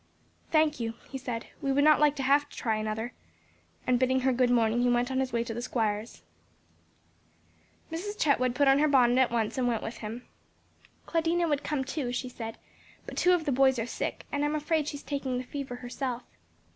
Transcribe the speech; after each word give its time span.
"Thank 0.49 0.79
you," 0.79 0.95
he 1.11 1.19
said, 1.19 1.45
"we 1.61 1.71
would 1.71 1.83
not 1.83 1.99
like 1.99 2.15
to 2.15 2.23
have 2.23 2.49
to 2.49 2.57
try 2.57 2.77
another," 2.77 3.13
and 3.85 3.99
bidding 3.99 4.21
her 4.21 4.33
good 4.33 4.49
morning, 4.49 4.81
he 4.81 4.89
went 4.89 5.11
on 5.11 5.19
his 5.19 5.31
way 5.31 5.43
to 5.43 5.53
the 5.53 5.61
Squire's. 5.61 6.23
Mrs. 7.91 8.17
Chetwood 8.17 8.55
put 8.55 8.67
on 8.67 8.79
her 8.79 8.87
bonnet 8.87 9.21
at 9.21 9.29
once 9.31 9.59
and 9.59 9.67
went 9.67 9.83
with 9.83 9.97
him. 9.97 10.25
"Claudina 11.05 11.47
would 11.47 11.63
come 11.63 11.83
too," 11.83 12.11
she 12.11 12.29
said, 12.29 12.57
"but 13.05 13.15
two 13.15 13.33
of 13.33 13.45
the 13.45 13.51
boys 13.51 13.77
are 13.77 13.85
sick, 13.85 14.25
and 14.31 14.43
I'm 14.43 14.55
afraid 14.55 14.87
she 14.87 14.97
is 14.97 15.03
taking 15.03 15.37
the 15.37 15.43
fever 15.43 15.75
herself." 15.75 16.23